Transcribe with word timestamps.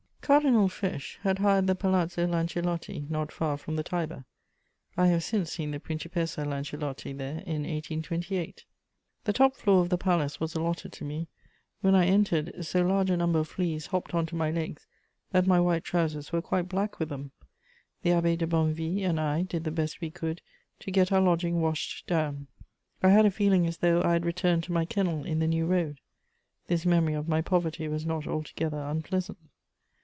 * 0.31 0.31
Cardinal 0.31 0.69
Fesch 0.69 1.17
had 1.23 1.39
hired 1.39 1.67
the 1.67 1.75
Palazzo 1.75 2.25
Lancelotti, 2.25 3.05
not 3.09 3.33
far 3.33 3.57
from 3.57 3.75
the 3.75 3.83
Tiber: 3.83 4.23
I 4.95 5.07
have 5.07 5.25
since 5.25 5.51
seen 5.51 5.71
the 5.71 5.79
Principessa 5.79 6.45
Lancelotti 6.45 7.11
there, 7.11 7.39
in 7.41 7.63
1828. 7.63 8.63
The 9.25 9.33
top 9.33 9.55
floor 9.57 9.81
of 9.81 9.89
the 9.89 9.97
palace 9.97 10.39
was 10.39 10.55
allotted 10.55 10.93
to 10.93 11.03
me; 11.03 11.27
when 11.81 11.95
I 11.95 12.05
entered, 12.05 12.63
so 12.65 12.81
large 12.81 13.09
a 13.09 13.17
number 13.17 13.39
of 13.39 13.49
fleas 13.49 13.87
hopped 13.87 14.15
on 14.15 14.25
to 14.27 14.35
my 14.37 14.49
legs 14.51 14.87
that 15.31 15.47
my 15.47 15.59
white 15.59 15.83
trousers 15.83 16.31
were 16.31 16.41
quite 16.41 16.69
black 16.69 16.97
with 16.97 17.09
them. 17.09 17.31
The 18.03 18.11
Abbé 18.11 18.37
de 18.37 18.47
Bonnevie 18.47 19.01
and 19.03 19.19
I 19.19 19.41
did 19.41 19.65
the 19.65 19.69
best 19.71 19.99
we 19.99 20.11
could 20.11 20.41
to 20.79 20.91
get 20.91 21.11
our 21.11 21.19
lodging 21.19 21.59
washed 21.59 22.07
down. 22.07 22.47
I 23.03 23.09
had 23.09 23.25
a 23.25 23.31
feeling 23.31 23.67
as 23.67 23.79
though 23.79 24.01
I 24.01 24.13
had 24.13 24.25
returned 24.25 24.63
to 24.65 24.71
my 24.71 24.85
kennel 24.85 25.25
in 25.25 25.39
the 25.39 25.47
New 25.47 25.65
Road; 25.65 25.99
this 26.67 26.85
memory 26.85 27.15
of 27.15 27.27
my 27.27 27.41
poverty 27.41 27.89
was 27.89 28.05
not 28.05 28.27
altogether 28.27 28.81
unpleasant. 28.81 29.37